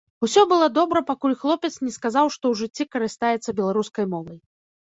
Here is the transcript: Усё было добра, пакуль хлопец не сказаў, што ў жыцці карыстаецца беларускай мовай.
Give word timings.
Усё 0.27 0.41
было 0.51 0.69
добра, 0.77 1.03
пакуль 1.09 1.35
хлопец 1.43 1.71
не 1.87 1.93
сказаў, 1.97 2.31
што 2.37 2.43
ў 2.55 2.63
жыцці 2.63 2.89
карыстаецца 2.97 3.57
беларускай 3.61 4.05
мовай. 4.17 4.37